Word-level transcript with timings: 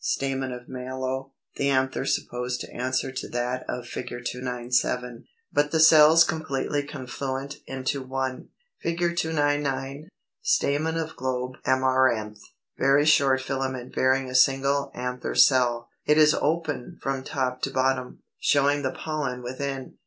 Stamen 0.03 0.51
of 0.51 0.67
Mallow; 0.67 1.31
the 1.57 1.69
anther 1.69 2.05
supposed 2.07 2.59
to 2.61 2.73
answer 2.73 3.11
to 3.11 3.29
that 3.29 3.63
of 3.69 3.85
Fig. 3.85 4.07
297, 4.25 5.25
but 5.53 5.69
the 5.69 5.79
cells 5.79 6.23
completely 6.23 6.81
confluent 6.81 7.57
into 7.67 8.01
one.] 8.01 8.49
[Illustration: 8.83 9.07
Fig. 9.11 9.17
299. 9.19 10.09
Stamen 10.41 10.97
of 10.97 11.15
Globe 11.15 11.57
Amaranth; 11.67 12.39
very 12.79 13.05
short 13.05 13.41
filament 13.41 13.93
bearing 13.93 14.27
a 14.27 14.33
single 14.33 14.89
anther 14.95 15.35
cell; 15.35 15.87
it 16.07 16.17
is 16.17 16.33
open 16.33 16.97
from 16.99 17.23
top 17.23 17.61
to 17.61 17.69
bottom, 17.69 18.23
showing 18.39 18.81
the 18.81 18.89
pollen 18.89 19.43
within. 19.43 19.97